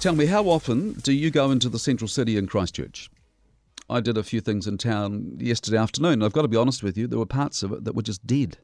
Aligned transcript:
Tell 0.00 0.14
me, 0.14 0.24
how 0.24 0.48
often 0.48 0.94
do 0.94 1.12
you 1.12 1.30
go 1.30 1.50
into 1.50 1.68
the 1.68 1.78
central 1.78 2.08
city 2.08 2.38
in 2.38 2.46
Christchurch? 2.46 3.10
I 3.90 4.00
did 4.00 4.16
a 4.16 4.22
few 4.22 4.40
things 4.40 4.66
in 4.66 4.78
town 4.78 5.36
yesterday 5.38 5.76
afternoon. 5.76 6.22
I've 6.22 6.32
got 6.32 6.40
to 6.40 6.48
be 6.48 6.56
honest 6.56 6.82
with 6.82 6.96
you, 6.96 7.06
there 7.06 7.18
were 7.18 7.26
parts 7.26 7.62
of 7.62 7.70
it 7.70 7.84
that 7.84 7.94
were 7.94 8.00
just 8.00 8.26
dead. 8.26 8.56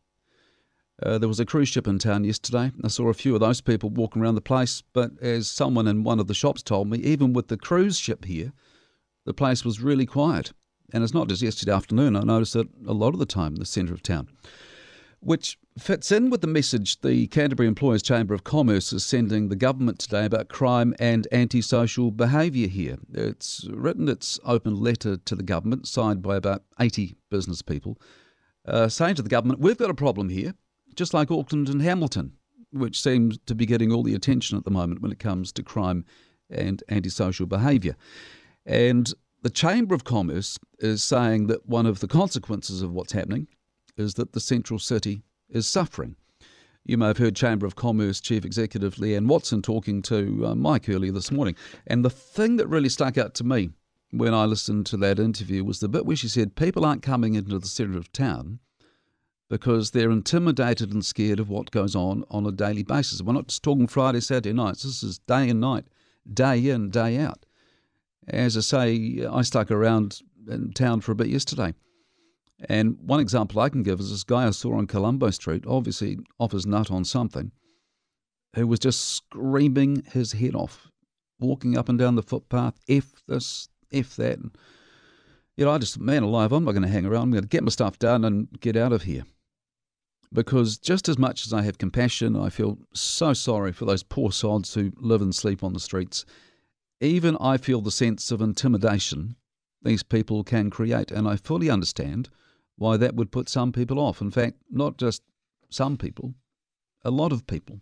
Uh, 1.03 1.19
there 1.19 1.29
was 1.29 1.39
a 1.39 1.45
cruise 1.45 1.69
ship 1.69 1.87
in 1.87 1.99
town 1.99 2.25
yesterday. 2.25 2.73
I 2.83 2.89
saw 2.89 3.09
a 3.11 3.15
few 3.15 3.35
of 3.35 3.41
those 3.41 3.61
people 3.61 3.91
walking 3.91 4.23
around 4.23 4.37
the 4.37 4.41
place, 4.41 4.83
but 4.95 5.11
as 5.21 5.47
someone 5.47 5.87
in 5.87 6.05
one 6.05 6.21
of 6.21 6.27
the 6.27 6.33
shops 6.33 6.63
told 6.63 6.89
me, 6.89 6.97
even 7.01 7.35
with 7.35 7.49
the 7.49 7.59
cruise 7.59 7.99
ship 7.99 8.25
here, 8.25 8.55
the 9.27 9.35
place 9.35 9.63
was 9.63 9.83
really 9.83 10.07
quiet. 10.07 10.55
And 10.95 11.05
it's 11.05 11.13
not 11.13 11.29
just 11.29 11.43
yesterday 11.43 11.73
afternoon, 11.73 12.17
I 12.17 12.21
noticed 12.21 12.57
it 12.57 12.69
a 12.87 12.95
lot 12.95 13.13
of 13.13 13.19
the 13.19 13.27
time 13.27 13.53
in 13.53 13.61
the 13.61 13.67
centre 13.67 13.93
of 13.93 14.03
town 14.03 14.29
which 15.21 15.59
fits 15.79 16.13
in 16.13 16.31
with 16.31 16.41
the 16.41 16.47
message 16.47 17.01
the 17.01 17.27
Canterbury 17.29 17.69
Employers 17.69 18.03
Chamber 18.03 18.35
of 18.35 18.45
Commerce 18.45 18.93
is 18.93 19.05
sending 19.05 19.49
the 19.49 19.57
government 19.57 19.99
today 19.99 20.25
about 20.25 20.49
crime 20.49 20.95
and 20.99 21.27
antisocial 21.33 22.11
behaviour 22.11 22.69
here. 22.69 22.99
It's 23.13 23.67
written 23.71 24.09
its 24.09 24.39
open 24.45 24.77
letter 24.77 25.17
to 25.17 25.35
the 25.35 25.43
government, 25.43 25.87
signed 25.87 26.23
by 26.23 26.37
about 26.37 26.63
80 26.81 27.17
business 27.31 27.63
people, 27.63 27.99
uh, 28.67 28.89
saying 28.89 29.17
to 29.17 29.23
the 29.23 29.29
government, 29.29 29.61
We've 29.61 29.79
got 29.79 29.91
a 29.91 29.95
problem 29.95 30.29
here, 30.29 30.55
just 30.95 31.13
like 31.13 31.31
Auckland 31.31 31.69
and 31.69 31.83
Hamilton, 31.83 32.33
which 32.73 33.01
seems 33.01 33.39
to 33.47 33.55
be 33.55 33.67
getting 33.67 33.93
all 33.93 34.03
the 34.03 34.15
attention 34.15 34.57
at 34.57 34.65
the 34.65 34.71
moment 34.71 35.03
when 35.03 35.13
it 35.13 35.19
comes 35.19 35.53
to 35.53 35.63
crime 35.63 36.05
and 36.51 36.83
antisocial 36.89 37.47
behaviour. 37.47 37.97
And 38.65 39.13
the 39.43 39.51
Chamber 39.51 39.95
of 39.95 40.05
Commerce 40.05 40.59
is 40.79 41.03
saying 41.03 41.47
that 41.49 41.69
one 41.69 41.87
of 41.87 42.01
the 42.01 42.09
consequences 42.09 42.83
of 42.83 42.93
what's 42.93 43.13
happening 43.13 43.47
is 43.97 44.15
that 44.15 44.33
the 44.33 44.41
central 44.41 44.79
city 44.79 45.23
is 45.49 45.67
suffering. 45.67 46.17
You 46.85 46.99
may 46.99 47.07
have 47.07 47.19
heard 47.19 47.35
Chamber 47.35 47.67
of 47.67 47.75
Commerce 47.75 48.21
Chief 48.21 48.45
Executive 48.45 48.95
Leeann 48.97 49.27
Watson 49.27 49.61
talking 49.61 50.03
to 50.03 50.47
uh, 50.47 50.55
Mike 50.55 50.89
earlier 50.89 51.11
this 51.11 51.33
morning. 51.33 51.57
And 51.87 52.05
the 52.05 52.11
thing 52.11 52.57
that 52.57 52.69
really 52.69 52.89
stuck 52.89 53.19
out 53.19 53.35
to 53.35 53.45
me 53.45 53.71
when 54.13 54.33
I 54.33 54.45
listened 54.45 54.87
to 54.87 54.97
that 54.99 55.19
interview 55.19 55.65
was 55.65 55.81
the 55.81 55.89
bit 55.89 56.07
where 56.07 56.17
she 56.17 56.29
said 56.29 56.55
people 56.55 56.85
aren't 56.85 57.03
coming 57.03 57.35
into 57.35 57.59
the 57.59 57.67
centre 57.67 57.99
of 57.99 58.13
town 58.13 58.61
because 59.49 59.91
they're 59.91 60.11
intimidated 60.11 60.93
and 60.93 61.05
scared 61.05 61.41
of 61.41 61.49
what 61.49 61.71
goes 61.71 61.95
on 61.95 62.25
on 62.31 62.47
a 62.47 62.53
daily 62.53 62.83
basis. 62.83 63.23
We're 63.23 63.33
not 63.33 63.49
just 63.49 63.63
talking 63.63 63.87
Friday, 63.87 64.21
Saturday 64.21 64.53
nights. 64.53 64.83
This 64.83 65.03
is 65.03 65.19
day 65.19 65.49
and 65.49 65.61
night, 65.61 65.87
day 66.33 66.69
in, 66.69 66.91
day 66.91 67.19
out. 67.19 67.47
As 68.29 68.57
I 68.57 68.61
say, 68.61 69.27
I 69.29 69.43
stuck 69.43 69.71
around 69.71 70.21
in 70.49 70.73
town 70.73 71.01
for 71.01 71.13
a 71.13 71.17
bit 71.17 71.29
yesterday. 71.29 71.75
And 72.69 72.97
one 73.01 73.21
example 73.21 73.61
I 73.61 73.69
can 73.69 73.83
give 73.83 74.01
is 74.01 74.11
this 74.11 74.25
guy 74.25 74.47
I 74.47 74.51
saw 74.51 74.79
on 74.79 74.87
Colombo 74.87 75.31
Street, 75.31 75.65
obviously 75.67 76.19
off 76.39 76.53
his 76.53 76.67
nut 76.67 76.91
on 76.91 77.05
something, 77.05 77.53
who 78.55 78.67
was 78.67 78.79
just 78.79 79.01
screaming 79.03 80.03
his 80.13 80.33
head 80.33 80.55
off, 80.55 80.91
walking 81.39 81.77
up 81.77 81.89
and 81.89 81.99
down 81.99 82.15
the 82.15 82.23
footpath, 82.23 82.81
F 82.89 83.23
this, 83.29 83.69
F 83.93 84.17
that. 84.17 84.39
And, 84.39 84.57
you 85.57 85.67
know, 85.67 85.71
I 85.71 85.79
just, 85.79 86.01
man 86.01 86.23
alive, 86.23 86.53
I'm 86.53 86.65
not 86.65 86.73
going 86.73 86.83
to 86.83 86.89
hang 86.89 87.05
around. 87.05 87.25
I'm 87.25 87.31
going 87.31 87.43
to 87.43 87.49
get 87.49 87.63
my 87.65 87.71
stuff 87.71 87.99
done 87.99 88.25
and 88.25 88.49
get 88.61 88.77
out 88.77 88.93
of 88.93 89.03
here. 89.03 89.25
Because 90.33 90.79
just 90.79 91.09
as 91.09 91.19
much 91.19 91.47
as 91.47 91.53
I 91.53 91.63
have 91.63 91.79
compassion, 91.79 92.37
I 92.37 92.49
feel 92.49 92.79
so 92.95 93.33
sorry 93.33 93.73
for 93.73 93.85
those 93.85 94.03
poor 94.03 94.33
sods 94.33 94.75
who 94.75 94.93
live 94.97 95.23
and 95.23 95.35
sleep 95.35 95.63
on 95.63 95.73
the 95.75 95.81
streets. 95.81 96.25
Even 97.01 97.37
I 97.39 97.59
feel 97.59 97.83
the 97.83 97.91
sense 97.91 98.31
of 98.31 98.41
intimidation 98.41 99.37
these 99.83 100.03
people 100.03 100.43
can 100.43 100.71
create. 100.71 101.11
And 101.11 101.29
I 101.29 101.37
fully 101.37 101.71
understand 101.71 102.31
why 102.77 102.97
that 102.97 103.15
would 103.15 103.33
put 103.33 103.49
some 103.49 103.73
people 103.73 103.99
off. 103.99 104.21
In 104.21 104.31
fact, 104.31 104.57
not 104.71 104.99
just 104.99 105.23
some 105.71 105.97
people, 105.97 106.35
a 107.05 107.11
lot 107.11 107.33
of 107.33 107.47
people. 107.47 107.81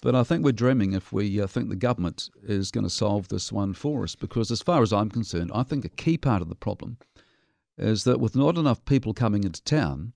But 0.00 0.14
I 0.14 0.22
think 0.22 0.44
we're 0.44 0.52
dreaming 0.52 0.92
if 0.92 1.12
we 1.12 1.40
uh, 1.40 1.46
think 1.48 1.68
the 1.68 1.76
government 1.76 2.30
is 2.44 2.70
going 2.70 2.84
to 2.84 2.90
solve 2.90 3.28
this 3.28 3.50
one 3.50 3.74
for 3.74 4.04
us, 4.04 4.14
because 4.14 4.50
as 4.50 4.62
far 4.62 4.82
as 4.82 4.92
I'm 4.92 5.10
concerned, 5.10 5.50
I 5.52 5.64
think 5.64 5.84
a 5.84 5.88
key 5.88 6.16
part 6.16 6.40
of 6.40 6.48
the 6.48 6.54
problem 6.54 6.98
is 7.76 8.04
that 8.04 8.20
with 8.20 8.36
not 8.36 8.56
enough 8.56 8.84
people 8.84 9.12
coming 9.12 9.44
into 9.44 9.62
town, 9.62 10.12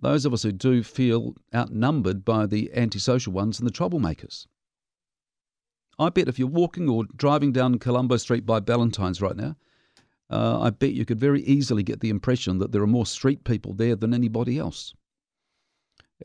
those 0.00 0.24
of 0.24 0.32
us 0.32 0.42
who 0.42 0.52
do 0.52 0.82
feel 0.82 1.34
outnumbered 1.54 2.24
by 2.24 2.46
the 2.46 2.70
antisocial 2.74 3.32
ones 3.32 3.58
and 3.58 3.66
the 3.66 3.72
troublemakers. 3.72 4.46
I 5.98 6.10
bet 6.10 6.28
if 6.28 6.38
you're 6.38 6.46
walking 6.46 6.88
or 6.88 7.04
driving 7.16 7.52
down 7.52 7.78
Colombo 7.78 8.16
Street 8.18 8.46
by 8.46 8.60
Ballantyne's 8.60 9.20
right 9.20 9.36
now, 9.36 9.56
uh, 10.30 10.60
I 10.60 10.70
bet 10.70 10.92
you 10.92 11.04
could 11.04 11.20
very 11.20 11.42
easily 11.42 11.82
get 11.82 12.00
the 12.00 12.10
impression 12.10 12.58
that 12.58 12.72
there 12.72 12.82
are 12.82 12.86
more 12.86 13.06
street 13.06 13.44
people 13.44 13.72
there 13.72 13.96
than 13.96 14.12
anybody 14.12 14.58
else. 14.58 14.94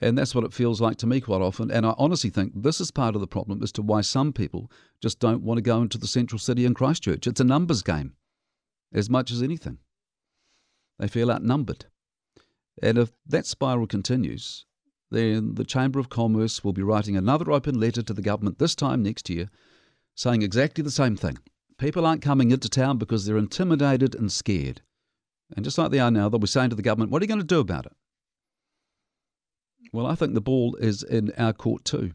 And 0.02 0.18
that's 0.18 0.34
what 0.34 0.44
it 0.44 0.54
feels 0.54 0.82
like 0.82 0.98
to 0.98 1.08
me 1.08 1.22
quite 1.22 1.42
often. 1.42 1.70
And 1.70 1.86
I 1.86 1.94
honestly 1.98 2.30
think 2.30 2.52
this 2.56 2.82
is 2.82 2.90
part 2.90 3.16
of 3.16 3.22
the 3.22 3.28
problem 3.28 3.62
as 3.62 3.72
to 3.74 3.82
why 3.82 4.02
some 4.02 4.34
people 4.34 4.72
just 5.02 5.20
don't 5.20 5.44
want 5.44 5.60
to 5.60 5.62
go 5.62 5.82
into 5.82 6.00
the 6.00 6.08
central 6.08 6.40
city 6.40 6.66
in 6.66 6.74
Christchurch. 6.74 7.28
It's 7.28 7.40
a 7.40 7.46
numbers 7.46 7.84
game 7.84 8.14
as 8.92 9.10
much 9.10 9.32
as 9.32 9.44
anything. 9.44 9.78
They 10.98 11.08
feel 11.08 11.32
outnumbered. 11.32 11.86
And 12.82 12.98
if 12.98 13.12
that 13.28 13.46
spiral 13.46 13.86
continues, 13.86 14.66
then 15.12 15.56
the 15.56 15.64
Chamber 15.64 16.00
of 16.00 16.10
Commerce 16.10 16.64
will 16.64 16.74
be 16.74 16.82
writing 16.82 17.16
another 17.16 17.52
open 17.52 17.80
letter 17.80 18.02
to 18.02 18.14
the 18.14 18.22
government 18.22 18.58
this 18.58 18.76
time 18.76 19.04
next 19.04 19.30
year 19.30 19.50
saying 20.16 20.42
exactly 20.42 20.84
the 20.84 20.92
same 20.92 21.16
thing. 21.16 21.38
People 21.84 22.06
aren't 22.06 22.22
coming 22.22 22.52
into 22.52 22.70
town 22.70 22.98
because 22.98 23.26
they're 23.26 23.36
intimidated 23.36 24.16
and 24.16 24.32
scared. 24.32 24.82
And 25.54 25.66
just 25.66 25.78
like 25.78 25.92
they 25.92 26.00
are 26.00 26.10
now, 26.10 26.30
they'll 26.30 26.40
be 26.40 26.48
saying 26.48 26.70
to 26.70 26.78
the 26.78 26.82
government, 26.82 27.12
What 27.12 27.22
are 27.22 27.26
you 27.26 27.28
going 27.28 27.42
to 27.42 27.46
do 27.46 27.60
about 27.60 27.86
it? 27.86 27.92
Well, 29.92 30.06
I 30.06 30.16
think 30.16 30.34
the 30.34 30.40
ball 30.40 30.78
is 30.78 31.04
in 31.04 31.34
our 31.38 31.52
court 31.52 31.84
too. 31.84 32.14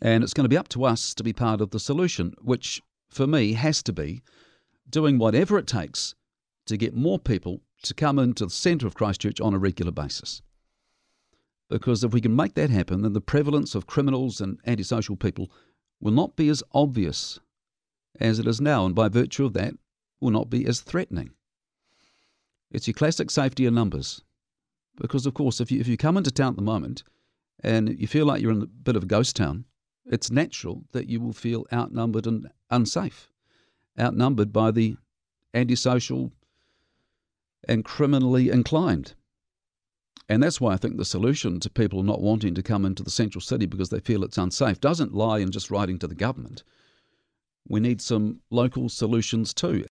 And 0.00 0.24
it's 0.24 0.32
going 0.32 0.46
to 0.46 0.48
be 0.48 0.56
up 0.56 0.68
to 0.68 0.84
us 0.86 1.12
to 1.12 1.22
be 1.22 1.34
part 1.34 1.60
of 1.60 1.72
the 1.72 1.78
solution, 1.78 2.32
which 2.40 2.80
for 3.10 3.26
me 3.26 3.52
has 3.52 3.82
to 3.82 3.92
be 3.92 4.22
doing 4.88 5.18
whatever 5.18 5.58
it 5.58 5.66
takes 5.66 6.14
to 6.64 6.78
get 6.78 6.96
more 6.96 7.18
people 7.18 7.60
to 7.82 7.92
come 7.92 8.18
into 8.18 8.46
the 8.46 8.50
centre 8.50 8.86
of 8.86 8.94
Christchurch 8.94 9.42
on 9.42 9.52
a 9.52 9.58
regular 9.58 9.92
basis. 9.92 10.40
Because 11.68 12.02
if 12.02 12.14
we 12.14 12.22
can 12.22 12.34
make 12.34 12.54
that 12.54 12.70
happen, 12.70 13.02
then 13.02 13.12
the 13.12 13.20
prevalence 13.20 13.74
of 13.74 13.86
criminals 13.86 14.40
and 14.40 14.58
antisocial 14.66 15.16
people 15.16 15.52
will 16.00 16.12
not 16.12 16.34
be 16.34 16.48
as 16.48 16.62
obvious 16.72 17.40
as 18.20 18.38
it 18.38 18.46
is 18.46 18.60
now, 18.60 18.86
and 18.86 18.94
by 18.94 19.08
virtue 19.08 19.44
of 19.44 19.52
that, 19.54 19.74
will 20.20 20.30
not 20.30 20.50
be 20.50 20.66
as 20.66 20.80
threatening. 20.80 21.30
It's 22.70 22.86
your 22.86 22.94
classic 22.94 23.30
safety 23.30 23.66
in 23.66 23.74
numbers. 23.74 24.22
Because, 24.96 25.26
of 25.26 25.34
course, 25.34 25.60
if 25.60 25.72
you, 25.72 25.80
if 25.80 25.88
you 25.88 25.96
come 25.96 26.16
into 26.16 26.30
town 26.30 26.52
at 26.52 26.56
the 26.56 26.62
moment 26.62 27.02
and 27.60 27.98
you 27.98 28.06
feel 28.06 28.26
like 28.26 28.40
you're 28.40 28.52
in 28.52 28.62
a 28.62 28.66
bit 28.66 28.96
of 28.96 29.02
a 29.02 29.06
ghost 29.06 29.36
town, 29.36 29.64
it's 30.06 30.30
natural 30.30 30.84
that 30.92 31.08
you 31.08 31.20
will 31.20 31.32
feel 31.32 31.66
outnumbered 31.72 32.26
and 32.26 32.48
unsafe, 32.70 33.30
outnumbered 33.98 34.52
by 34.52 34.70
the 34.70 34.96
antisocial 35.52 36.32
and 37.66 37.84
criminally 37.84 38.50
inclined. 38.50 39.14
And 40.28 40.42
that's 40.42 40.60
why 40.60 40.72
I 40.72 40.76
think 40.76 40.96
the 40.96 41.04
solution 41.04 41.60
to 41.60 41.70
people 41.70 42.02
not 42.02 42.20
wanting 42.20 42.54
to 42.54 42.62
come 42.62 42.84
into 42.84 43.02
the 43.02 43.10
central 43.10 43.40
city 43.40 43.66
because 43.66 43.90
they 43.90 44.00
feel 44.00 44.24
it's 44.24 44.38
unsafe 44.38 44.80
doesn't 44.80 45.14
lie 45.14 45.38
in 45.38 45.50
just 45.50 45.70
writing 45.70 45.98
to 45.98 46.06
the 46.06 46.14
government. 46.14 46.62
We 47.68 47.80
need 47.80 48.00
some 48.00 48.40
local 48.50 48.88
solutions 48.88 49.52
too. 49.54 49.82